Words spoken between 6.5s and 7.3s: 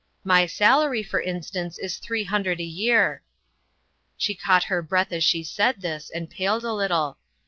a little.